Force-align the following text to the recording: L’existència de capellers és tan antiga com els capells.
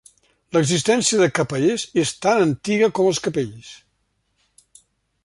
L’existència 0.55 1.19
de 1.19 1.27
capellers 1.39 1.85
és 2.05 2.13
tan 2.25 2.41
antiga 2.47 2.89
com 3.01 3.11
els 3.13 3.21
capells. 3.29 3.71